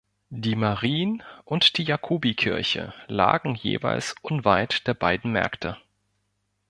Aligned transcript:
Die 0.31 0.55
Marien- 0.55 1.21
und 1.45 1.77
die 1.77 1.83
Jakobikirche 1.83 2.91
lagen 3.07 3.53
jeweils 3.53 4.15
unweit 4.23 4.87
der 4.87 4.95
beiden 4.95 5.31
Märkte. 5.31 5.77